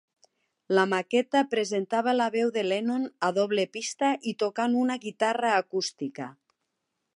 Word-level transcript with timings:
La 0.77 0.85
maqueta 0.93 1.41
presentava 1.51 2.15
la 2.15 2.27
veu 2.37 2.53
de 2.55 2.63
Lennon 2.69 3.05
a 3.29 3.31
doble 3.37 3.67
pista 3.79 4.09
i 4.33 4.35
tocant 4.45 4.77
una 4.87 4.99
guitarra 5.07 5.55
acústica. 5.63 6.35